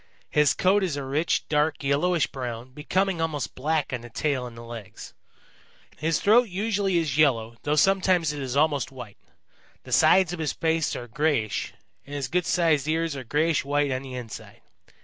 [0.31, 4.57] His coat is a rich, dark, yellowish brown, becoming almost black on the tail and
[4.57, 5.13] legs.
[5.95, 9.19] His throat usually is yellow, though sometimes it is almost white.
[9.83, 13.91] The sides of his face are grayish, and his good sized ears are grayish white
[13.91, 14.61] on the inside.